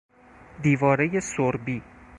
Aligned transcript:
دیوارهی 0.61 1.19
سربی 1.19 1.83